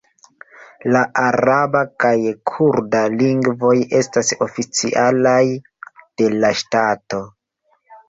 [0.95, 2.15] La araba kaj
[2.53, 5.41] kurda lingvoj estas oficialaj
[5.87, 7.27] de la ŝtato.